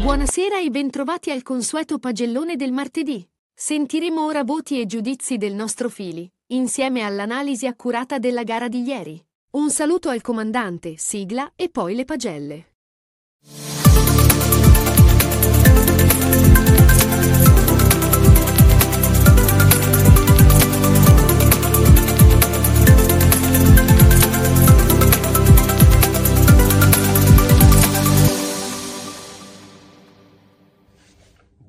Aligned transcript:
Buonasera 0.00 0.60
e 0.60 0.70
bentrovati 0.70 1.30
al 1.30 1.42
consueto 1.42 1.98
pagellone 1.98 2.56
del 2.56 2.72
martedì. 2.72 3.22
Sentiremo 3.52 4.24
ora 4.24 4.44
voti 4.44 4.80
e 4.80 4.86
giudizi 4.86 5.36
del 5.36 5.52
nostro 5.52 5.90
Fili, 5.90 6.26
insieme 6.52 7.02
all'analisi 7.02 7.66
accurata 7.66 8.18
della 8.18 8.44
gara 8.44 8.68
di 8.68 8.80
ieri. 8.80 9.22
Un 9.50 9.70
saluto 9.70 10.08
al 10.08 10.22
comandante, 10.22 10.96
sigla 10.96 11.52
e 11.54 11.68
poi 11.68 11.94
le 11.94 12.06
pagelle. 12.06 12.73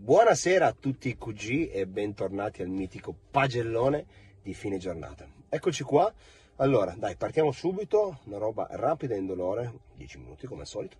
Buonasera 0.05 0.68
a 0.68 0.72
tutti 0.72 1.09
i 1.09 1.18
QG 1.18 1.72
e 1.73 1.88
bentornati 1.88 2.62
al 2.62 2.68
mitico 2.68 3.12
pagellone 3.32 4.05
di 4.44 4.54
fine 4.54 4.78
giornata. 4.78 5.28
Eccoci 5.50 5.81
qua. 5.81 6.14
Allora, 6.58 6.94
dai, 6.95 7.16
partiamo 7.16 7.52
subito, 7.52 8.20
una 8.26 8.38
roba 8.38 8.68
rapida 8.70 9.16
e 9.16 9.18
indolore, 9.18 9.80
10 9.95 10.20
minuti 10.20 10.45
come 10.45 10.62
al 10.62 10.68
solito. 10.68 10.98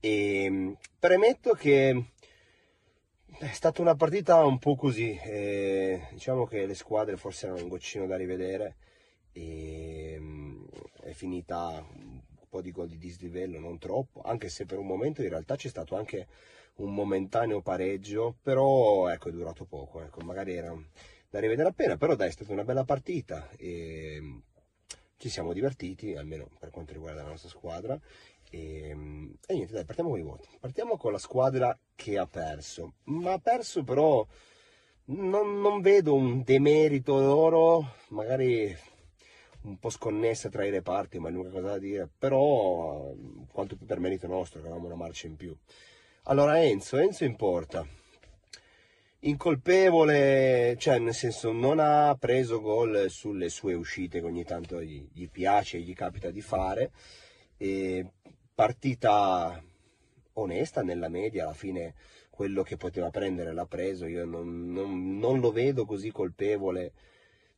E 0.00 0.50
mh, 0.50 0.78
premetto 0.98 1.52
che 1.52 2.06
è 3.38 3.52
stata 3.52 3.82
una 3.82 3.94
partita 3.94 4.44
un 4.44 4.58
po' 4.58 4.74
così, 4.74 5.16
eh, 5.16 6.08
diciamo 6.10 6.44
che 6.44 6.66
le 6.66 6.74
squadre 6.74 7.16
forse 7.16 7.46
erano 7.46 7.62
un 7.62 7.68
goccino 7.68 8.08
da 8.08 8.16
rivedere 8.16 8.78
e 9.30 10.18
mh, 10.18 10.66
è 11.02 11.12
finita 11.12 11.86
un 11.88 12.20
po' 12.48 12.60
di 12.60 12.72
gol 12.72 12.88
di 12.88 12.98
dislivello, 12.98 13.60
non 13.60 13.78
troppo, 13.78 14.22
anche 14.22 14.48
se 14.48 14.66
per 14.66 14.78
un 14.78 14.88
momento 14.88 15.22
in 15.22 15.28
realtà 15.28 15.54
c'è 15.54 15.68
stato 15.68 15.94
anche 15.94 16.26
un 16.76 16.94
momentaneo 16.94 17.60
pareggio, 17.60 18.36
però 18.42 19.08
ecco 19.08 19.28
è 19.28 19.32
durato 19.32 19.64
poco, 19.64 20.02
ecco, 20.02 20.20
magari 20.20 20.54
era 20.54 20.74
da 21.28 21.38
rivedere 21.38 21.68
appena, 21.68 21.96
però 21.96 22.14
dai 22.14 22.28
è 22.28 22.32
stata 22.32 22.52
una 22.52 22.64
bella 22.64 22.84
partita 22.84 23.48
e 23.56 24.18
mm, 24.20 24.38
ci 25.16 25.28
siamo 25.28 25.52
divertiti, 25.52 26.14
almeno 26.14 26.48
per 26.58 26.70
quanto 26.70 26.92
riguarda 26.92 27.22
la 27.22 27.28
nostra 27.28 27.48
squadra 27.48 27.98
e, 28.50 28.88
e 29.46 29.54
niente 29.54 29.72
dai 29.72 29.84
partiamo 29.84 30.10
con 30.10 30.18
i 30.18 30.22
voti, 30.22 30.48
partiamo 30.58 30.96
con 30.96 31.12
la 31.12 31.18
squadra 31.18 31.78
che 31.94 32.18
ha 32.18 32.26
perso, 32.26 32.94
ma 33.04 33.32
ha 33.34 33.38
perso 33.38 33.84
però 33.84 34.26
non, 35.04 35.60
non 35.60 35.80
vedo 35.80 36.14
un 36.14 36.42
demerito 36.42 37.18
loro, 37.18 37.94
magari 38.08 38.76
un 39.62 39.78
po' 39.78 39.90
sconnessa 39.90 40.48
tra 40.48 40.64
i 40.64 40.70
reparti, 40.70 41.18
ma 41.18 41.28
è 41.28 41.32
l'unica 41.32 41.52
cosa 41.52 41.72
da 41.72 41.78
dire, 41.78 42.08
però 42.18 43.10
eh, 43.10 43.46
quanto 43.52 43.76
più 43.76 43.86
per 43.86 44.00
merito 44.00 44.26
nostro, 44.26 44.60
che 44.60 44.66
avevamo 44.66 44.86
una 44.86 44.96
marcia 44.96 45.26
in 45.26 45.36
più. 45.36 45.56
Allora 46.24 46.62
Enzo, 46.62 46.98
Enzo 46.98 47.24
in 47.24 47.34
porta. 47.34 47.86
Incolpevole, 49.20 50.76
cioè 50.78 50.98
nel 50.98 51.14
senso 51.14 51.52
non 51.52 51.78
ha 51.78 52.14
preso 52.18 52.60
gol 52.60 53.10
sulle 53.10 53.48
sue 53.48 53.74
uscite 53.74 54.20
che 54.20 54.26
ogni 54.26 54.44
tanto 54.44 54.82
gli, 54.82 55.06
gli 55.12 55.28
piace 55.28 55.76
e 55.76 55.80
gli 55.80 55.94
capita 55.94 56.30
di 56.30 56.40
fare. 56.40 56.92
E 57.56 58.06
partita 58.54 59.62
onesta 60.34 60.82
nella 60.82 61.08
media, 61.08 61.44
alla 61.44 61.52
fine 61.54 61.94
quello 62.30 62.62
che 62.62 62.76
poteva 62.76 63.10
prendere 63.10 63.52
l'ha 63.52 63.66
preso, 63.66 64.06
io 64.06 64.24
non, 64.24 64.70
non- 64.72 65.18
non 65.18 65.40
lo 65.40 65.50
vedo 65.50 65.84
così 65.84 66.10
colpevole 66.10 66.92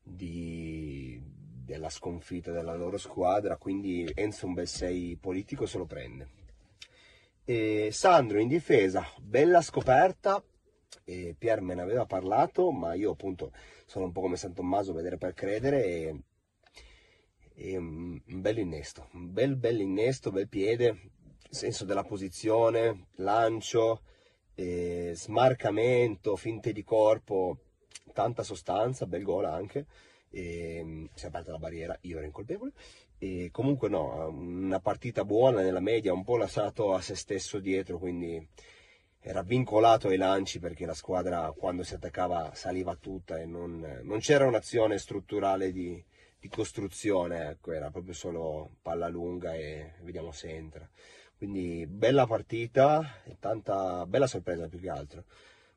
di- 0.02 1.20
della 1.64 1.90
sconfitta 1.90 2.50
della 2.52 2.74
loro 2.74 2.96
squadra, 2.98 3.56
quindi 3.56 4.10
Enzo 4.14 4.46
un 4.46 4.54
bel 4.54 4.68
6 4.68 5.16
politico 5.20 5.66
se 5.66 5.78
lo 5.78 5.84
prende. 5.86 6.41
E 7.44 7.90
Sandro 7.90 8.38
in 8.38 8.48
difesa, 8.48 9.04
bella 9.20 9.60
scoperta, 9.62 10.42
e 11.04 11.34
Pier 11.36 11.60
me 11.60 11.74
ne 11.74 11.82
aveva 11.82 12.06
parlato, 12.06 12.70
ma 12.70 12.94
io 12.94 13.12
appunto 13.12 13.52
sono 13.86 14.04
un 14.04 14.12
po' 14.12 14.20
come 14.20 14.36
San 14.36 14.54
Tommaso, 14.54 14.92
vedere 14.92 15.18
per 15.18 15.34
credere, 15.34 15.84
e, 15.84 16.20
e 17.54 17.76
un 17.76 18.20
bel 18.24 18.58
innesto, 18.58 19.08
un 19.14 19.32
bel 19.32 19.56
bel 19.56 19.80
innesto, 19.80 20.30
bel 20.30 20.48
piede, 20.48 21.10
senso 21.50 21.84
della 21.84 22.04
posizione, 22.04 23.08
lancio, 23.16 24.02
eh, 24.54 25.12
smarcamento, 25.14 26.36
finte 26.36 26.72
di 26.72 26.84
corpo, 26.84 27.58
tanta 28.12 28.42
sostanza, 28.42 29.06
bel 29.06 29.22
gol 29.22 29.46
anche, 29.46 29.86
e, 30.32 31.08
si 31.14 31.24
è 31.24 31.28
aperta 31.28 31.52
la 31.52 31.58
barriera, 31.58 31.96
io 32.02 32.16
ero 32.16 32.26
incolpevole, 32.26 32.72
e 33.18 33.50
comunque 33.52 33.88
no, 33.88 34.28
una 34.28 34.80
partita 34.80 35.24
buona 35.24 35.60
nella 35.60 35.80
media, 35.80 36.12
un 36.12 36.24
po' 36.24 36.36
lasciato 36.36 36.94
a 36.94 37.00
se 37.00 37.14
stesso 37.14 37.60
dietro, 37.60 37.98
quindi 37.98 38.44
era 39.20 39.42
vincolato 39.42 40.08
ai 40.08 40.16
lanci 40.16 40.58
perché 40.58 40.84
la 40.84 40.94
squadra 40.94 41.52
quando 41.56 41.84
si 41.84 41.94
attaccava 41.94 42.50
saliva 42.54 42.96
tutta 42.96 43.38
e 43.38 43.46
non, 43.46 44.00
non 44.02 44.18
c'era 44.18 44.46
un'azione 44.46 44.98
strutturale 44.98 45.70
di, 45.70 46.02
di 46.40 46.48
costruzione, 46.48 47.50
ecco, 47.50 47.70
era 47.70 47.90
proprio 47.90 48.14
solo 48.14 48.70
palla 48.82 49.06
lunga 49.06 49.54
e 49.54 49.92
vediamo 50.00 50.32
se 50.32 50.48
entra. 50.48 50.88
Quindi 51.36 51.86
bella 51.86 52.26
partita 52.26 53.22
e 53.24 53.36
tanta 53.38 54.04
bella 54.06 54.26
sorpresa 54.26 54.68
più 54.68 54.80
che 54.80 54.88
altro. 54.88 55.24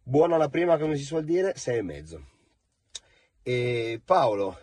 Buona 0.02 0.38
la 0.38 0.50
prima, 0.50 0.78
come 0.78 0.96
si 0.96 1.04
suol 1.04 1.24
dire, 1.24 1.56
6 1.56 1.78
e 1.78 1.82
mezzo. 1.82 2.26
E 3.48 4.02
Paolo, 4.04 4.58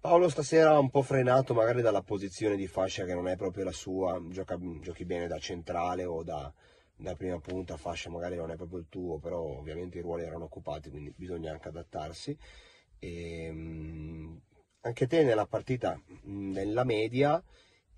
Paolo 0.00 0.28
stasera 0.30 0.78
un 0.78 0.88
po' 0.88 1.02
frenato 1.02 1.52
magari 1.52 1.82
dalla 1.82 2.00
posizione 2.02 2.56
di 2.56 2.66
fascia 2.66 3.04
che 3.04 3.12
non 3.14 3.28
è 3.28 3.36
proprio 3.36 3.64
la 3.64 3.72
sua, 3.72 4.18
gioca, 4.30 4.58
giochi 4.80 5.04
bene 5.04 5.26
da 5.28 5.38
centrale 5.38 6.04
o 6.06 6.22
da, 6.22 6.50
da 6.96 7.14
prima 7.14 7.38
punta, 7.38 7.76
fascia 7.76 8.08
magari 8.08 8.36
non 8.36 8.50
è 8.50 8.56
proprio 8.56 8.78
il 8.78 8.86
tuo, 8.88 9.18
però 9.18 9.40
ovviamente 9.42 9.98
i 9.98 10.00
ruoli 10.00 10.22
erano 10.24 10.44
occupati, 10.44 10.88
quindi 10.88 11.12
bisogna 11.14 11.52
anche 11.52 11.68
adattarsi. 11.68 12.36
E, 12.98 13.50
mh, 13.52 14.40
anche 14.80 15.06
te 15.06 15.22
nella 15.22 15.46
partita, 15.46 16.00
nella 16.22 16.84
media, 16.84 17.42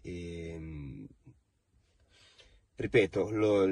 e, 0.03 0.59
mh, 0.59 1.07
ripeto, 2.77 3.31
lo- 3.31 3.65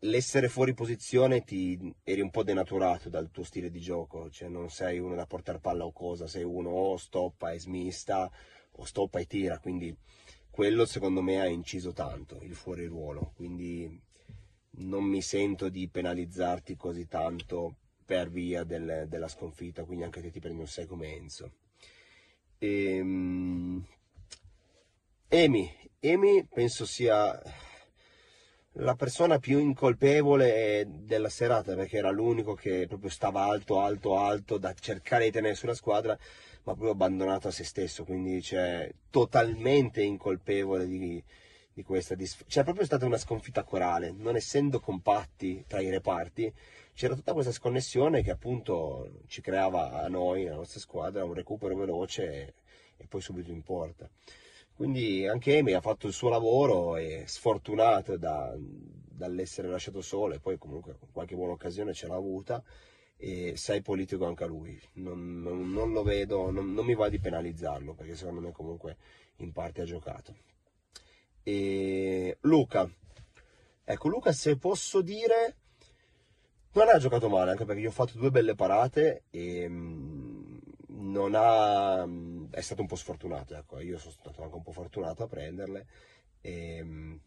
l'essere 0.00 0.48
fuori 0.48 0.74
posizione 0.74 1.42
ti 1.44 1.92
eri 2.04 2.20
un 2.20 2.30
po' 2.30 2.42
denaturato 2.42 3.08
dal 3.08 3.30
tuo 3.30 3.42
stile 3.44 3.70
di 3.70 3.80
gioco, 3.80 4.30
cioè 4.30 4.48
non 4.48 4.70
sei 4.70 4.98
uno 4.98 5.14
da 5.14 5.26
portare 5.26 5.58
palla 5.58 5.84
o 5.84 5.92
cosa, 5.92 6.26
sei 6.26 6.44
uno 6.44 6.70
o 6.70 6.96
stoppa 6.96 7.52
e 7.52 7.58
smista 7.58 8.30
o 8.76 8.84
stoppa 8.84 9.18
e 9.18 9.26
tira, 9.26 9.58
quindi 9.58 9.94
quello 10.50 10.84
secondo 10.86 11.22
me 11.22 11.40
ha 11.40 11.46
inciso 11.46 11.92
tanto, 11.92 12.38
il 12.42 12.54
fuori 12.54 12.86
ruolo, 12.86 13.32
quindi 13.34 14.00
non 14.74 15.04
mi 15.04 15.20
sento 15.22 15.68
di 15.68 15.88
penalizzarti 15.88 16.76
così 16.76 17.06
tanto 17.08 17.76
per 18.04 18.30
via 18.30 18.64
del- 18.64 19.06
della 19.08 19.28
sconfitta, 19.28 19.84
quindi 19.84 20.04
anche 20.04 20.20
te 20.20 20.30
ti 20.30 20.40
prendi 20.40 20.60
un 20.60 20.66
6 20.68 20.86
come 20.86 21.14
Enzo. 21.14 21.52
Ehm, 22.58 23.84
Emi, 25.28 25.70
Emi 26.00 26.46
penso 26.46 26.84
sia 26.84 27.40
la 28.76 28.94
persona 28.94 29.38
più 29.38 29.58
incolpevole 29.58 30.86
della 30.88 31.28
serata 31.28 31.74
perché 31.74 31.98
era 31.98 32.10
l'unico 32.10 32.54
che 32.54 32.86
proprio 32.88 33.10
stava 33.10 33.42
alto, 33.44 33.80
alto, 33.80 34.16
alto 34.16 34.56
da 34.56 34.72
cercare 34.72 35.24
di 35.24 35.30
tenere 35.30 35.54
sulla 35.54 35.74
squadra, 35.74 36.12
ma 36.64 36.72
proprio 36.72 36.92
abbandonato 36.92 37.48
a 37.48 37.50
se 37.50 37.64
stesso, 37.64 38.04
quindi 38.04 38.40
cioè, 38.40 38.90
totalmente 39.10 40.02
incolpevole 40.02 40.86
di, 40.86 41.22
di 41.72 41.82
questa 41.82 42.14
disf- 42.14 42.46
C'è 42.46 42.62
proprio 42.62 42.86
stata 42.86 43.04
una 43.04 43.18
sconfitta 43.18 43.62
corale, 43.64 44.10
non 44.10 44.36
essendo 44.36 44.80
compatti 44.80 45.64
tra 45.66 45.80
i 45.80 45.90
reparti, 45.90 46.52
c'era 46.94 47.14
tutta 47.14 47.32
questa 47.34 47.52
sconnessione 47.52 48.22
che 48.22 48.30
appunto 48.30 49.22
ci 49.26 49.42
creava 49.42 50.02
a 50.02 50.08
noi, 50.08 50.46
alla 50.46 50.56
nostra 50.56 50.80
squadra, 50.80 51.24
un 51.24 51.34
recupero 51.34 51.76
veloce 51.76 52.24
e, 52.24 52.54
e 52.96 53.06
poi 53.06 53.20
subito 53.20 53.50
in 53.50 53.62
porta. 53.62 54.08
Quindi 54.82 55.28
anche 55.28 55.58
Emi 55.58 55.74
ha 55.74 55.80
fatto 55.80 56.08
il 56.08 56.12
suo 56.12 56.28
lavoro 56.28 56.96
e 56.96 57.22
sfortunato 57.28 58.16
da- 58.16 58.52
dall'essere 58.58 59.68
lasciato 59.68 60.00
solo 60.00 60.34
e 60.34 60.40
poi 60.40 60.58
comunque 60.58 60.96
qualche 61.12 61.36
buona 61.36 61.52
occasione 61.52 61.92
ce 61.94 62.08
l'ha 62.08 62.16
avuta 62.16 62.60
e 63.16 63.52
sei 63.56 63.80
politico 63.80 64.26
anche 64.26 64.42
a 64.42 64.48
lui. 64.48 64.76
Non, 64.94 65.40
non- 65.40 65.70
non 65.70 65.92
lo 65.92 66.02
vedo, 66.02 66.50
non, 66.50 66.74
non 66.74 66.84
mi 66.84 66.96
va 66.96 67.08
di 67.08 67.20
penalizzarlo 67.20 67.94
perché 67.94 68.16
secondo 68.16 68.40
me 68.40 68.50
comunque 68.50 68.96
in 69.36 69.52
parte 69.52 69.82
ha 69.82 69.84
giocato. 69.84 70.34
E 71.44 72.38
Luca, 72.40 72.90
ecco 73.84 74.08
Luca 74.08 74.32
se 74.32 74.56
posso 74.56 75.00
dire 75.00 75.58
non 76.72 76.88
ha 76.88 76.98
giocato 76.98 77.28
male 77.28 77.52
anche 77.52 77.64
perché 77.64 77.82
gli 77.82 77.86
ho 77.86 77.92
fatto 77.92 78.18
due 78.18 78.32
belle 78.32 78.56
parate 78.56 79.26
e 79.30 79.68
mm, 79.68 80.58
non 80.88 81.34
ha, 81.36 82.04
mm, 82.04 82.31
è 82.52 82.60
stato 82.60 82.82
un 82.82 82.86
po' 82.86 82.96
sfortunato, 82.96 83.56
ecco, 83.56 83.80
io 83.80 83.98
sono 83.98 84.12
stato 84.12 84.42
anche 84.42 84.56
un 84.56 84.62
po' 84.62 84.72
fortunato 84.72 85.24
a 85.24 85.26
prenderle, 85.26 85.86
ehm, 86.40 87.20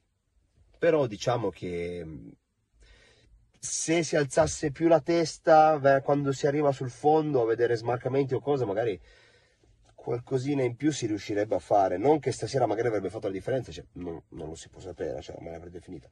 però 0.78 1.08
diciamo 1.08 1.50
che 1.50 2.02
mm, 2.06 2.30
se 3.60 4.04
si 4.04 4.16
alzasse 4.16 4.72
più 4.72 4.88
la 4.88 5.02
testa 5.02 5.78
beh, 5.80 6.02
quando 6.02 6.32
si 6.32 6.48
arriva 6.48 6.72
sul 6.72 6.90
fondo 6.90 7.42
a 7.42 7.46
vedere 7.46 7.76
smarcamenti 7.76 8.36
o 8.36 8.40
cose, 8.40 8.66
magari 8.66 9.00
qualcosina 9.96 10.62
in 10.62 10.76
più 10.76 10.92
si 10.92 11.08
riuscirebbe 11.08 11.56
a 11.56 11.60
fare. 11.60 11.98
Non 11.98 12.20
che 12.20 12.32
stasera 12.32 12.68
magari 12.68 12.88
avrebbe 12.88 13.10
fatto 13.10 13.28
la 13.28 13.34
differenza, 13.34 13.72
cioè, 13.72 13.86
non, 13.94 14.22
non 14.30 14.50
lo 14.50 14.56
si 14.56 14.70
può 14.70 14.80
sapere, 14.80 15.22
cioè, 15.22 15.36
ormai 15.36 15.56
avrebbe 15.56 15.80
finita. 15.82 16.08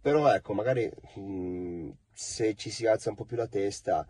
Però 0.00 0.30
ecco, 0.32 0.52
magari 0.52 0.90
mh, 1.14 1.90
se 2.12 2.54
ci 2.54 2.70
si 2.70 2.86
alza 2.86 3.08
un 3.08 3.16
po' 3.16 3.24
più 3.24 3.36
la 3.36 3.48
testa, 3.48 4.06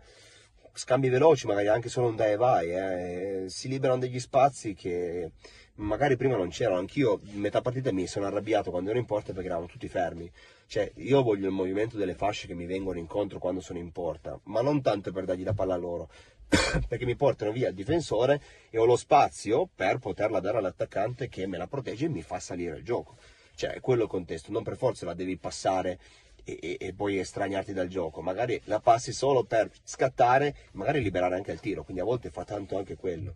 scambi 0.73 1.09
veloci, 1.09 1.47
magari 1.47 1.67
anche 1.67 1.89
solo 1.89 2.07
un 2.07 2.15
dai 2.15 2.33
e 2.33 2.35
vai, 2.35 2.69
eh, 2.69 3.45
si 3.47 3.67
liberano 3.67 3.99
degli 3.99 4.19
spazi 4.19 4.73
che 4.73 5.31
magari 5.75 6.15
prima 6.15 6.35
non 6.35 6.49
c'erano. 6.49 6.79
Anch'io 6.79 7.19
in 7.31 7.39
metà 7.39 7.61
partita 7.61 7.91
mi 7.91 8.07
sono 8.07 8.25
arrabbiato 8.25 8.71
quando 8.71 8.89
ero 8.89 8.99
in 8.99 9.05
porta 9.05 9.33
perché 9.33 9.47
eravamo 9.47 9.67
tutti 9.67 9.87
fermi. 9.87 10.31
Cioè, 10.67 10.91
io 10.97 11.23
voglio 11.23 11.47
il 11.47 11.53
movimento 11.53 11.97
delle 11.97 12.13
fasce 12.13 12.47
che 12.47 12.53
mi 12.53 12.65
vengono 12.65 12.99
incontro 12.99 13.39
quando 13.39 13.59
sono 13.59 13.79
in 13.79 13.91
porta, 13.91 14.39
ma 14.43 14.61
non 14.61 14.81
tanto 14.81 15.11
per 15.11 15.25
dargli 15.25 15.43
la 15.43 15.53
palla 15.53 15.73
a 15.73 15.77
loro, 15.77 16.09
perché 16.87 17.05
mi 17.05 17.15
portano 17.15 17.51
via 17.51 17.69
il 17.69 17.73
difensore 17.73 18.41
e 18.69 18.77
ho 18.77 18.85
lo 18.85 18.95
spazio 18.95 19.67
per 19.73 19.97
poterla 19.97 20.39
dare 20.39 20.59
all'attaccante 20.59 21.27
che 21.27 21.47
me 21.47 21.57
la 21.57 21.67
protegge 21.67 22.05
e 22.05 22.09
mi 22.09 22.21
fa 22.21 22.39
salire 22.39 22.77
il 22.77 22.83
gioco. 22.83 23.17
Cioè, 23.55 23.71
è 23.71 23.79
quello 23.81 24.03
il 24.03 24.09
contesto, 24.09 24.51
non 24.51 24.63
per 24.63 24.77
forza 24.77 25.05
la 25.05 25.13
devi 25.13 25.37
passare 25.37 25.99
e, 26.43 26.77
e, 26.79 26.93
poi 26.93 27.19
estraniarti 27.19 27.73
dal 27.73 27.87
gioco, 27.87 28.21
magari 28.21 28.59
la 28.65 28.79
passi 28.79 29.11
solo 29.11 29.43
per 29.43 29.69
scattare, 29.83 30.55
magari 30.73 31.01
liberare 31.01 31.35
anche 31.35 31.51
il 31.51 31.59
tiro, 31.59 31.83
quindi 31.83 32.01
a 32.01 32.05
volte 32.05 32.29
fa 32.29 32.43
tanto 32.43 32.77
anche 32.77 32.95
quello. 32.95 33.35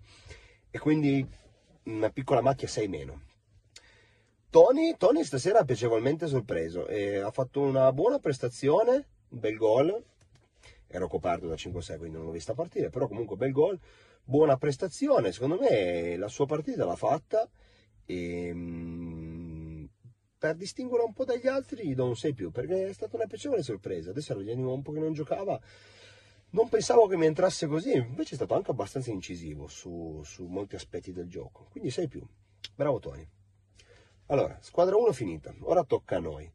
E 0.69 0.79
quindi 0.79 1.25
una 1.83 2.09
piccola 2.09 2.41
macchia 2.41 2.67
6 2.67 2.87
meno. 2.87 3.21
Tony, 4.49 4.95
Tony 4.97 5.23
stasera 5.23 5.59
ha 5.59 5.65
piacevolmente 5.65 6.27
sorpreso, 6.27 6.87
e 6.87 7.17
ha 7.17 7.31
fatto 7.31 7.61
una 7.61 7.91
buona 7.91 8.19
prestazione, 8.19 9.07
un 9.29 9.39
bel 9.39 9.55
gol, 9.55 10.03
ero 10.87 11.07
coperto 11.07 11.47
da 11.47 11.55
5-6 11.55 11.97
quindi 11.97 12.17
non 12.17 12.25
l'ho 12.25 12.31
vista 12.31 12.53
partire, 12.53 12.89
però 12.89 13.07
comunque 13.07 13.35
bel 13.35 13.51
gol, 13.51 13.79
buona 14.23 14.57
prestazione, 14.57 15.31
secondo 15.31 15.57
me 15.59 16.15
la 16.17 16.27
sua 16.27 16.45
partita 16.45 16.85
l'ha 16.85 16.95
fatta 16.95 17.49
e 18.05 18.51
mm, 18.53 18.92
per 20.43 20.55
distinguere 20.55 21.05
un 21.05 21.13
po' 21.13 21.23
dagli 21.23 21.47
altri 21.47 21.87
gli 21.87 21.95
do 21.95 22.05
un 22.05 22.17
6 22.17 22.33
più 22.33 22.51
perché 22.51 22.89
è 22.89 22.91
stata 22.91 23.15
una 23.15 23.27
piacevole 23.27 23.63
sorpresa, 23.63 24.09
adesso 24.09 24.37
ero 24.37 24.73
un 24.73 24.81
po' 24.81 24.91
che 24.91 24.99
non 24.99 25.13
giocava, 25.13 25.57
non 26.49 26.67
pensavo 26.67 27.07
che 27.07 27.15
mi 27.15 27.27
entrasse 27.27 27.65
così, 27.65 27.93
invece 27.93 28.33
è 28.33 28.35
stato 28.35 28.53
anche 28.53 28.71
abbastanza 28.71 29.09
incisivo 29.09 29.67
su, 29.67 30.21
su 30.25 30.43
molti 30.47 30.75
aspetti 30.75 31.13
del 31.13 31.29
gioco, 31.29 31.67
quindi 31.71 31.91
6 31.91 32.07
più, 32.09 32.27
bravo 32.75 32.99
Tony. 32.99 33.25
Allora, 34.25 34.57
squadra 34.59 34.97
1 34.97 35.13
finita, 35.13 35.55
ora 35.61 35.85
tocca 35.85 36.17
a 36.17 36.19
noi. 36.19 36.51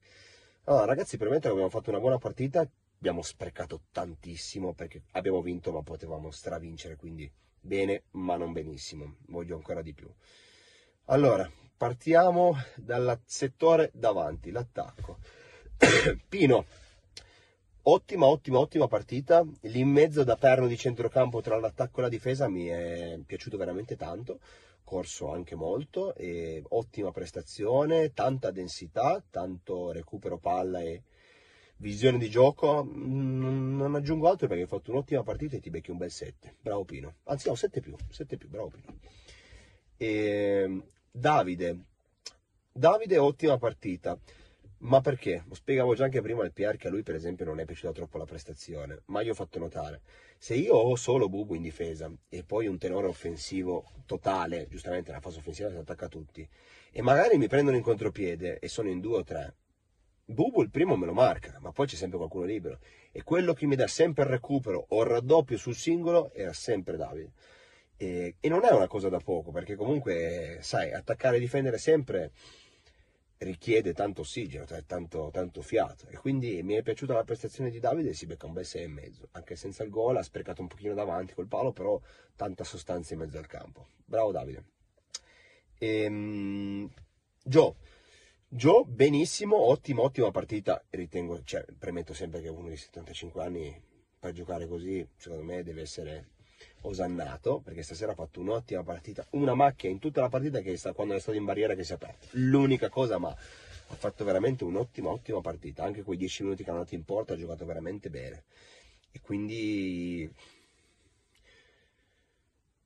Allora, 0.64 0.84
ragazzi, 0.84 1.16
permetto 1.16 1.46
che 1.46 1.52
abbiamo 1.52 1.70
fatto 1.70 1.88
una 1.88 2.00
buona 2.00 2.18
partita, 2.18 2.68
abbiamo 2.98 3.22
sprecato 3.22 3.84
tantissimo 3.90 4.74
perché 4.74 5.04
abbiamo 5.12 5.40
vinto 5.40 5.72
ma 5.72 5.82
potevamo 5.82 6.30
stravincere, 6.30 6.96
quindi 6.96 7.32
bene 7.58 8.02
ma 8.10 8.36
non 8.36 8.52
benissimo, 8.52 9.16
voglio 9.28 9.56
ancora 9.56 9.80
di 9.80 9.94
più. 9.94 10.12
Allora, 11.06 11.50
partiamo 11.78 12.54
dal 12.74 13.18
settore 13.24 13.90
davanti, 13.94 14.50
l'attacco. 14.50 15.18
Pino, 16.28 16.66
ottima, 17.82 18.26
ottima, 18.26 18.58
ottima 18.58 18.88
partita, 18.88 19.46
lì 19.62 19.80
in 19.80 19.88
mezzo 19.88 20.24
da 20.24 20.36
perno 20.36 20.66
di 20.66 20.76
centrocampo 20.76 21.40
tra 21.40 21.58
l'attacco 21.58 22.00
e 22.00 22.02
la 22.02 22.08
difesa 22.10 22.48
mi 22.48 22.66
è 22.66 23.18
piaciuto 23.24 23.56
veramente 23.56 23.96
tanto 23.96 24.40
corso 24.88 25.30
anche 25.30 25.54
molto, 25.54 26.14
ottima 26.70 27.10
prestazione, 27.10 28.14
tanta 28.14 28.50
densità, 28.50 29.22
tanto 29.28 29.92
recupero 29.92 30.38
palla 30.38 30.80
e 30.80 31.02
visione 31.76 32.16
di 32.16 32.30
gioco. 32.30 32.84
Mm, 32.84 33.76
non 33.76 33.94
aggiungo 33.94 34.28
altro 34.28 34.46
perché 34.46 34.62
hai 34.62 34.68
fatto 34.68 34.90
un'ottima 34.90 35.22
partita 35.22 35.56
e 35.56 35.60
ti 35.60 35.68
becchi 35.68 35.90
un 35.90 35.98
bel 35.98 36.10
7. 36.10 36.54
Bravo 36.62 36.84
Pino. 36.84 37.16
Anzi, 37.24 37.48
no, 37.48 37.54
7 37.54 37.80
più, 37.80 37.94
7 38.08 38.38
più, 38.38 38.48
bravo 38.48 38.70
Pino. 38.70 38.98
E, 39.98 40.82
Davide. 41.10 41.78
Davide, 42.72 43.18
ottima 43.18 43.58
partita. 43.58 44.18
Ma 44.80 45.00
perché? 45.00 45.42
Lo 45.48 45.54
spiegavo 45.54 45.94
già 45.94 46.04
anche 46.04 46.20
prima 46.20 46.44
al 46.44 46.52
PR 46.52 46.76
che 46.76 46.86
a 46.86 46.90
lui 46.90 47.02
per 47.02 47.16
esempio 47.16 47.44
non 47.44 47.58
è 47.58 47.64
piaciuta 47.64 47.92
troppo 47.92 48.16
la 48.16 48.24
prestazione, 48.24 49.02
ma 49.06 49.22
io 49.22 49.32
ho 49.32 49.34
fatto 49.34 49.58
notare, 49.58 50.02
se 50.38 50.54
io 50.54 50.74
ho 50.74 50.94
solo 50.94 51.28
Bubu 51.28 51.54
in 51.54 51.62
difesa 51.62 52.08
e 52.28 52.44
poi 52.44 52.68
un 52.68 52.78
tenore 52.78 53.08
offensivo 53.08 53.90
totale, 54.06 54.68
giustamente 54.68 55.10
nella 55.10 55.20
fase 55.20 55.38
offensiva 55.38 55.68
si 55.68 55.76
attacca 55.76 56.06
a 56.06 56.08
tutti, 56.08 56.48
e 56.92 57.02
magari 57.02 57.38
mi 57.38 57.48
prendono 57.48 57.76
in 57.76 57.82
contropiede 57.82 58.60
e 58.60 58.68
sono 58.68 58.88
in 58.88 59.00
due 59.00 59.18
o 59.18 59.24
tre, 59.24 59.56
Bubu 60.24 60.62
il 60.62 60.70
primo 60.70 60.94
me 60.94 61.06
lo 61.06 61.14
marca, 61.14 61.56
ma 61.58 61.72
poi 61.72 61.86
c'è 61.86 61.96
sempre 61.96 62.18
qualcuno 62.18 62.44
libero, 62.44 62.78
e 63.10 63.24
quello 63.24 63.54
che 63.54 63.66
mi 63.66 63.74
dà 63.74 63.88
sempre 63.88 64.24
il 64.24 64.30
recupero 64.30 64.84
o 64.90 65.02
il 65.02 65.08
raddoppio 65.08 65.56
sul 65.56 65.74
singolo 65.74 66.30
era 66.34 66.52
sempre 66.52 66.96
Davide. 66.96 67.32
E, 68.00 68.36
e 68.38 68.48
non 68.48 68.64
è 68.64 68.70
una 68.70 68.86
cosa 68.86 69.08
da 69.08 69.18
poco, 69.18 69.50
perché 69.50 69.74
comunque, 69.74 70.58
sai, 70.62 70.92
attaccare 70.92 71.36
e 71.36 71.40
difendere 71.40 71.78
sempre 71.78 72.32
richiede 73.38 73.92
tanto 73.92 74.22
ossigeno, 74.22 74.66
cioè 74.66 74.84
tanto, 74.86 75.30
tanto, 75.32 75.62
fiato. 75.62 76.06
E 76.08 76.16
quindi 76.16 76.62
mi 76.62 76.74
è 76.74 76.82
piaciuta 76.82 77.12
la 77.12 77.24
prestazione 77.24 77.70
di 77.70 77.78
Davide 77.78 78.14
si 78.14 78.26
becca 78.26 78.46
un 78.46 78.52
bel 78.52 78.64
6 78.64 78.82
e 78.82 78.88
mezzo. 78.88 79.28
Anche 79.32 79.56
senza 79.56 79.82
il 79.82 79.90
gol 79.90 80.16
ha 80.16 80.22
sprecato 80.22 80.62
un 80.62 80.68
pochino 80.68 80.94
davanti 80.94 81.34
col 81.34 81.46
palo 81.46 81.72
però 81.72 82.00
tanta 82.36 82.64
sostanza 82.64 83.14
in 83.14 83.20
mezzo 83.20 83.38
al 83.38 83.46
campo. 83.46 83.88
Bravo 84.04 84.32
Davide. 84.32 84.64
Ehm, 85.78 86.90
Joe 87.44 87.74
Joe 88.50 88.84
benissimo 88.86 89.56
ottima 89.56 90.02
ottima 90.02 90.30
partita. 90.30 90.82
Ritengo 90.90 91.42
cioè 91.44 91.64
premetto 91.78 92.14
sempre 92.14 92.40
che 92.40 92.48
uno 92.48 92.68
di 92.68 92.76
75 92.76 93.42
anni 93.42 93.82
per 94.18 94.32
giocare 94.32 94.66
così 94.66 95.06
secondo 95.16 95.44
me 95.44 95.62
deve 95.62 95.82
essere 95.82 96.28
osannato 96.82 97.60
perché 97.60 97.82
stasera 97.82 98.12
ha 98.12 98.14
fatto 98.14 98.40
un'ottima 98.40 98.82
partita, 98.82 99.26
una 99.30 99.54
macchia 99.54 99.90
in 99.90 99.98
tutta 99.98 100.20
la 100.20 100.28
partita 100.28 100.60
che 100.60 100.72
è 100.72 100.76
stata, 100.76 100.94
quando 100.94 101.14
è 101.14 101.20
stato 101.20 101.36
in 101.36 101.44
barriera 101.44 101.74
che 101.74 101.84
si 101.84 101.92
è 101.92 101.94
aperta. 101.94 102.26
L'unica 102.32 102.88
cosa, 102.88 103.18
ma 103.18 103.28
ha 103.30 103.94
fatto 103.94 104.24
veramente 104.24 104.64
un'ottima, 104.64 105.10
ottima 105.10 105.40
partita. 105.40 105.84
Anche 105.84 106.02
quei 106.02 106.18
10 106.18 106.42
minuti 106.44 106.64
che 106.64 106.70
hanno 106.70 106.80
dato 106.80 106.94
in 106.94 107.04
porta 107.04 107.34
ha 107.34 107.36
giocato 107.36 107.64
veramente 107.64 108.10
bene. 108.10 108.44
E 109.10 109.20
quindi 109.20 110.30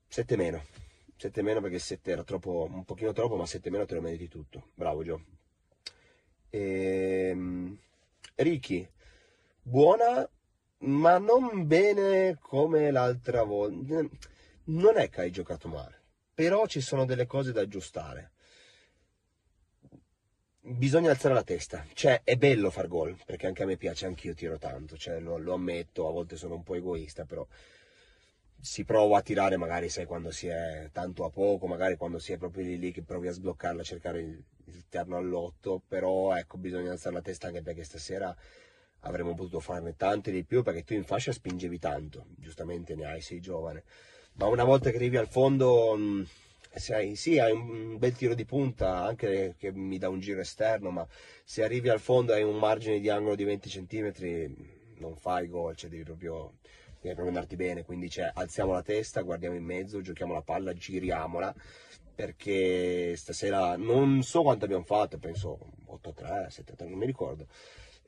7 0.08 0.36
meno. 0.36 0.64
7 1.16 1.42
meno 1.42 1.60
perché 1.60 1.78
7 1.78 2.10
era 2.10 2.24
troppo, 2.24 2.68
un 2.70 2.84
pochino 2.84 3.12
troppo, 3.12 3.36
ma 3.36 3.46
7 3.46 3.70
meno 3.70 3.84
te 3.84 3.94
lo 3.94 4.00
meriti 4.00 4.28
tutto. 4.28 4.70
Bravo 4.74 5.02
Gio. 5.02 5.24
Ehm, 6.50 7.78
Ricky, 8.36 8.88
buona 9.62 10.28
ma 10.82 11.18
non 11.18 11.66
bene 11.66 12.38
come 12.40 12.90
l'altra 12.90 13.42
volta. 13.42 14.04
Non 14.64 14.96
è 14.96 15.08
che 15.08 15.20
hai 15.20 15.30
giocato 15.30 15.68
male, 15.68 16.00
però 16.34 16.66
ci 16.66 16.80
sono 16.80 17.04
delle 17.04 17.26
cose 17.26 17.52
da 17.52 17.60
aggiustare. 17.60 18.30
Bisogna 20.64 21.10
alzare 21.10 21.34
la 21.34 21.42
testa, 21.42 21.84
cioè 21.92 22.20
è 22.22 22.36
bello 22.36 22.70
far 22.70 22.86
gol, 22.86 23.16
perché 23.26 23.48
anche 23.48 23.64
a 23.64 23.66
me 23.66 23.76
piace, 23.76 24.06
anch'io 24.06 24.32
tiro 24.32 24.58
tanto, 24.58 24.96
cioè, 24.96 25.18
lo, 25.18 25.36
lo 25.36 25.54
ammetto, 25.54 26.06
a 26.06 26.12
volte 26.12 26.36
sono 26.36 26.54
un 26.54 26.62
po' 26.62 26.76
egoista, 26.76 27.24
però 27.24 27.44
si 28.60 28.84
prova 28.84 29.18
a 29.18 29.22
tirare 29.22 29.56
magari 29.56 29.88
sai 29.88 30.06
quando 30.06 30.30
si 30.30 30.46
è 30.46 30.88
tanto 30.92 31.24
a 31.24 31.30
poco, 31.30 31.66
magari 31.66 31.96
quando 31.96 32.20
si 32.20 32.32
è 32.32 32.36
proprio 32.36 32.64
lì, 32.64 32.78
lì 32.78 32.92
che 32.92 33.02
provi 33.02 33.26
a 33.26 33.32
sbloccarla, 33.32 33.80
a 33.80 33.84
cercare 33.84 34.20
il, 34.20 34.44
il 34.66 34.84
terno 34.88 35.16
all'otto, 35.16 35.82
però 35.88 36.32
ecco 36.36 36.58
bisogna 36.58 36.92
alzare 36.92 37.16
la 37.16 37.22
testa 37.22 37.48
anche 37.48 37.62
perché 37.62 37.82
stasera 37.82 38.34
avremmo 39.02 39.34
potuto 39.34 39.60
farne 39.60 39.96
tante 39.96 40.30
di 40.30 40.44
più 40.44 40.62
perché 40.62 40.84
tu 40.84 40.94
in 40.94 41.04
fascia 41.04 41.32
spingevi 41.32 41.78
tanto, 41.78 42.26
giustamente 42.36 42.94
ne 42.94 43.06
hai, 43.06 43.20
sei 43.20 43.40
giovane, 43.40 43.84
ma 44.34 44.46
una 44.46 44.64
volta 44.64 44.90
che 44.90 44.96
arrivi 44.96 45.16
al 45.16 45.28
fondo, 45.28 45.94
mm, 45.96 46.22
sai, 46.74 47.16
sì, 47.16 47.38
hai 47.38 47.52
un 47.52 47.98
bel 47.98 48.14
tiro 48.14 48.34
di 48.34 48.44
punta, 48.44 49.02
anche 49.02 49.54
che 49.58 49.72
mi 49.72 49.98
dà 49.98 50.08
un 50.08 50.20
giro 50.20 50.40
esterno, 50.40 50.90
ma 50.90 51.06
se 51.44 51.64
arrivi 51.64 51.88
al 51.88 52.00
fondo 52.00 52.32
hai 52.32 52.42
un 52.42 52.56
margine 52.56 53.00
di 53.00 53.08
angolo 53.08 53.34
di 53.34 53.44
20 53.44 53.68
cm, 53.68 54.54
non 54.98 55.16
fai 55.16 55.48
gol, 55.48 55.76
cioè 55.76 55.90
devi 55.90 56.04
proprio, 56.04 56.54
devi 57.00 57.14
proprio 57.14 57.28
andarti 57.28 57.56
bene, 57.56 57.84
quindi 57.84 58.08
cioè, 58.08 58.30
alziamo 58.32 58.72
la 58.72 58.82
testa, 58.82 59.22
guardiamo 59.22 59.56
in 59.56 59.64
mezzo, 59.64 60.00
giochiamo 60.00 60.32
la 60.32 60.42
palla, 60.42 60.72
giriamola, 60.72 61.54
perché 62.14 63.16
stasera 63.16 63.76
non 63.76 64.22
so 64.22 64.42
quanto 64.42 64.64
abbiamo 64.64 64.84
fatto, 64.84 65.18
penso 65.18 65.58
8-3, 65.88 66.48
7-3, 66.48 66.88
non 66.88 66.98
mi 66.98 67.06
ricordo 67.06 67.46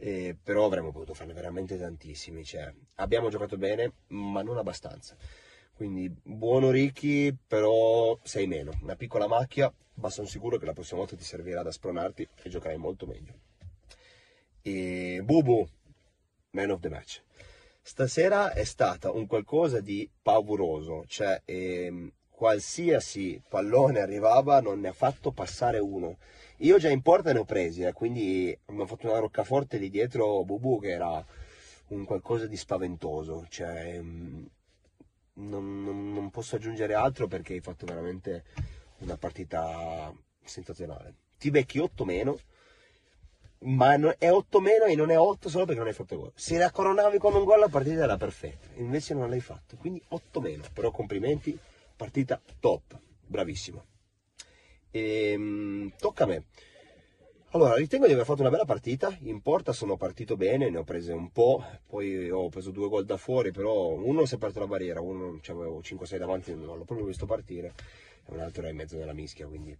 eh, 0.05 0.37
però 0.41 0.67
avremmo 0.67 0.93
potuto 0.93 1.15
farne 1.15 1.33
veramente 1.33 1.79
tantissimi. 1.79 2.45
Cioè, 2.45 2.71
abbiamo 2.97 3.31
giocato 3.31 3.57
bene, 3.57 3.93
ma 4.09 4.43
non 4.43 4.59
abbastanza. 4.59 5.17
Quindi 5.73 6.15
buono 6.23 6.71
Ricky, 6.71 7.35
però 7.35 8.19
sei 8.23 8.47
meno. 8.47 8.73
Una 8.83 8.97
piccola 8.97 9.27
macchia, 9.27 9.73
ma 9.95 10.11
sono 10.11 10.27
sicuro 10.27 10.59
che 10.59 10.67
la 10.67 10.75
prossima 10.75 10.99
volta 11.01 11.17
ti 11.17 11.25
servirà 11.25 11.63
da 11.63 11.71
spronarti 11.71 12.29
e 12.43 12.51
giocherai 12.51 12.77
molto 12.77 13.07
meglio. 13.07 13.33
E 14.61 15.23
Bubu, 15.25 15.67
man 16.51 16.71
of 16.71 16.81
the 16.81 16.91
match. 16.91 17.23
Stasera 17.81 18.53
è 18.53 18.65
stata 18.65 19.11
un 19.11 19.27
qualcosa 19.27 19.81
di 19.81 20.09
pauroso, 20.21 21.05
cioè 21.07 21.41
ehm, 21.47 22.13
qualsiasi 22.45 23.41
pallone 23.49 24.01
arrivava 24.01 24.61
non 24.61 24.81
ne 24.81 24.89
ha 24.89 24.93
fatto 24.93 25.31
passare 25.31 25.79
uno 25.79 26.19
io 26.59 26.79
già 26.79 26.91
in 26.91 27.03
porta 27.03 27.33
ne 27.33 27.41
ho 27.41 27.45
presi, 27.45 27.83
eh, 27.83 27.93
quindi 27.93 28.57
abbiamo 28.67 28.87
fatto 28.87 29.09
una 29.09 29.19
roccaforte 29.19 29.77
lì 29.77 29.91
dietro 29.91 30.45
Bubu 30.45 30.79
che 30.79 30.91
era 30.91 31.25
un 31.89 32.05
qualcosa 32.05 32.47
di 32.47 32.57
spaventoso, 32.57 33.47
cioè, 33.49 33.99
mm, 34.01 34.45
non, 35.35 35.83
non- 35.85 36.13
non 36.13 36.31
posso 36.31 36.55
aggiungere 36.57 36.95
altro 36.95 37.27
perché 37.27 37.55
hai 37.55 37.61
fatto 37.61 37.87
veramente 37.87 38.45
una 38.99 39.17
partita 39.17 40.13
sensazionale. 40.45 41.15
Ti 41.39 41.51
becchi 41.51 41.79
8 41.81 42.05
meno, 42.05 42.39
ma 43.65 43.95
è 44.17 44.31
8 44.31 44.61
meno 44.61 44.85
e 44.85 44.95
non 44.95 45.11
è 45.11 45.19
8 45.19 45.49
solo 45.49 45.65
perché 45.65 45.81
non 45.81 45.89
hai 45.89 45.95
fatto 45.95 46.17
gol. 46.17 46.33
Se 46.37 46.57
la 46.57 46.71
coronavi 46.71 47.19
con 47.19 47.35
un 47.35 47.45
gol 47.45 47.59
la 47.59 47.69
partita 47.69 48.05
era 48.05 48.17
perfetta, 48.17 48.69
invece 48.77 49.13
non 49.15 49.29
l'hai 49.29 49.41
fatto, 49.41 49.77
quindi 49.77 50.01
8 50.09 50.41
meno. 50.41 50.63
Però 50.73 50.91
complimenti, 50.93 51.59
partita 52.05 52.39
top, 52.61 53.01
bravissimo. 53.27 53.83
Ehm, 54.91 55.91
tocca 55.99 56.25
a 56.25 56.27
me. 56.27 56.45
Allora, 57.53 57.77
ritengo 57.77 58.07
di 58.07 58.13
aver 58.13 58.27
fatto 58.27 58.43
una 58.43 58.51
bella 58.51 58.67
partita. 58.67 59.17
In 59.21 59.41
porta 59.41 59.73
sono 59.73 59.97
partito 59.97 60.37
bene, 60.37 60.69
ne 60.69 60.77
ho 60.77 60.85
prese 60.85 61.15
un 61.15 61.31
po', 61.31 61.65
poi 61.87 62.29
ho 62.29 62.51
preso 62.51 62.73
due 62.73 62.89
gol 62.89 63.07
da 63.07 63.17
fuori, 63.17 63.53
però 63.53 63.95
uno 63.95 64.27
si 64.27 64.35
è 64.35 64.37
aperto 64.37 64.59
la 64.59 64.67
barriera, 64.67 65.01
uno 65.01 65.41
avevo 65.47 65.81
5-6 65.81 66.19
davanti, 66.19 66.55
non 66.55 66.77
l'ho 66.77 66.85
proprio 66.85 67.07
visto 67.07 67.25
partire, 67.25 67.73
e 68.27 68.35
un 68.35 68.41
altro 68.41 68.63
era 68.63 68.71
in 68.71 68.77
mezzo 68.77 68.99
della 68.99 69.15
mischia, 69.15 69.47
quindi 69.47 69.75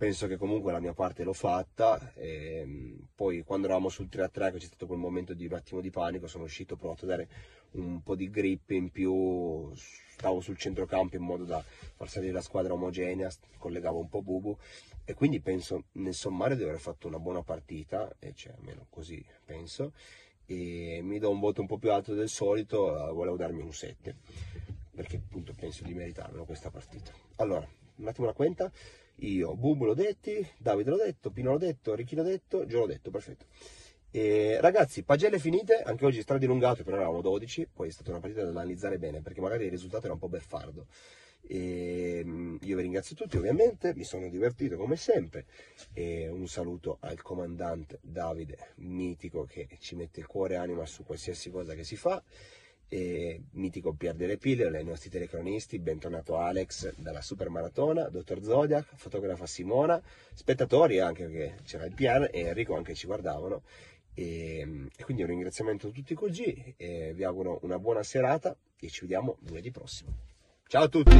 penso 0.00 0.26
che 0.26 0.38
comunque 0.38 0.72
la 0.72 0.80
mia 0.80 0.94
parte 0.94 1.24
l'ho 1.24 1.34
fatta. 1.34 2.14
ehm, 2.14 3.08
poi 3.14 3.42
quando 3.42 3.66
eravamo 3.66 3.90
sul 3.90 4.08
3-3, 4.10 4.50
che 4.50 4.56
c'è 4.56 4.64
stato 4.64 4.86
quel 4.86 4.98
momento 4.98 5.34
di 5.34 5.44
un 5.44 5.52
attimo 5.52 5.82
di 5.82 5.90
panico, 5.90 6.26
sono 6.26 6.44
uscito, 6.44 6.72
ho 6.72 6.76
provato 6.78 7.04
a 7.04 7.08
dare 7.08 7.28
un 7.72 8.02
po' 8.02 8.14
di 8.14 8.30
grip 8.30 8.70
in 8.70 8.90
più, 8.90 9.70
stavo 9.74 10.40
sul 10.40 10.56
centrocampo 10.56 11.16
in 11.16 11.22
modo 11.22 11.44
da 11.44 11.62
far 11.62 12.08
salire 12.08 12.32
la 12.32 12.40
squadra 12.40 12.72
omogenea, 12.72 13.30
collegavo 13.58 13.98
un 13.98 14.08
po' 14.08 14.22
Bubu 14.22 14.56
e 15.04 15.12
quindi 15.12 15.38
penso 15.40 15.84
nel 15.92 16.14
sommario 16.14 16.56
di 16.56 16.62
aver 16.62 16.78
fatto 16.78 17.06
una 17.06 17.18
buona 17.18 17.42
partita, 17.42 18.16
e 18.20 18.32
cioè 18.34 18.54
almeno 18.56 18.86
così 18.88 19.22
penso, 19.44 19.92
e 20.46 21.00
mi 21.02 21.18
do 21.18 21.28
un 21.28 21.40
voto 21.40 21.60
un 21.60 21.66
po' 21.66 21.76
più 21.76 21.92
alto 21.92 22.14
del 22.14 22.30
solito, 22.30 22.88
eh, 23.06 23.12
volevo 23.12 23.36
darmi 23.36 23.60
un 23.60 23.74
7, 23.74 24.16
perché 24.94 25.16
appunto 25.16 25.52
penso 25.52 25.84
di 25.84 25.92
meritarmelo 25.92 26.46
questa 26.46 26.70
partita. 26.70 27.12
Allora, 27.36 27.68
un 28.00 28.08
attimo 28.08 28.26
la 28.26 28.32
quenta, 28.32 28.70
io 29.16 29.54
Bubu 29.54 29.84
l'ho 29.84 29.94
detti, 29.94 30.46
Davide 30.58 30.90
l'ho 30.90 30.96
detto, 30.96 31.30
Pino 31.30 31.52
l'ho 31.52 31.58
detto, 31.58 31.94
Ricchi 31.94 32.14
l'ho 32.14 32.22
detto, 32.22 32.66
Gio 32.66 32.80
l'ho 32.80 32.86
detto, 32.86 33.10
perfetto. 33.10 33.46
E, 34.10 34.58
ragazzi, 34.60 35.04
pagelle 35.04 35.38
finite, 35.38 35.82
anche 35.82 36.04
oggi 36.04 36.20
stradilungato, 36.22 36.82
però 36.82 36.96
eravamo 36.96 37.20
12, 37.20 37.68
poi 37.72 37.88
è 37.88 37.92
stata 37.92 38.10
una 38.10 38.20
partita 38.20 38.42
da 38.42 38.50
analizzare 38.50 38.98
bene, 38.98 39.20
perché 39.20 39.40
magari 39.40 39.64
il 39.64 39.70
risultato 39.70 40.04
era 40.04 40.14
un 40.14 40.18
po' 40.18 40.28
beffardo. 40.28 40.86
E, 41.42 42.22
mm, 42.24 42.56
io 42.62 42.76
vi 42.76 42.82
ringrazio 42.82 43.14
tutti 43.14 43.36
ovviamente, 43.36 43.94
mi 43.94 44.04
sono 44.04 44.28
divertito 44.28 44.76
come 44.76 44.96
sempre 44.96 45.46
e 45.92 46.28
un 46.28 46.46
saluto 46.48 46.98
al 47.00 47.22
comandante 47.22 47.98
Davide, 48.02 48.72
mitico 48.76 49.44
che 49.44 49.68
ci 49.80 49.96
mette 49.96 50.20
il 50.20 50.26
cuore 50.26 50.54
e 50.54 50.56
anima 50.58 50.86
su 50.86 51.04
qualsiasi 51.04 51.50
cosa 51.50 51.74
che 51.74 51.82
si 51.82 51.96
fa 51.96 52.22
e 52.92 53.40
mitico 53.52 53.94
Pier 53.94 54.16
delle 54.16 54.36
Pillole, 54.36 54.78
ai 54.78 54.84
nostri 54.84 55.08
telecronisti, 55.10 55.78
bentornato 55.78 56.36
Alex 56.38 56.92
dalla 56.96 57.22
Super 57.22 57.48
Maratona, 57.48 58.08
Dottor 58.08 58.42
Zodiac, 58.42 58.96
fotografa 58.96 59.46
Simona, 59.46 60.02
spettatori 60.34 60.98
anche 60.98 61.26
perché 61.26 61.58
c'era 61.64 61.84
il 61.84 61.94
Pier 61.94 62.28
e 62.32 62.40
Enrico 62.40 62.74
anche 62.74 62.96
ci 62.96 63.06
guardavano 63.06 63.62
e, 64.12 64.88
e 64.96 65.04
quindi 65.04 65.22
un 65.22 65.28
ringraziamento 65.28 65.86
a 65.86 65.90
tutti 65.90 66.14
così 66.14 66.74
e 66.76 67.12
vi 67.14 67.22
auguro 67.22 67.60
una 67.62 67.78
buona 67.78 68.02
serata 68.02 68.56
e 68.80 68.88
ci 68.88 69.02
vediamo 69.02 69.36
lunedì 69.46 69.70
prossimo. 69.70 70.10
Ciao 70.66 70.82
a 70.82 70.88
tutti! 70.88 71.18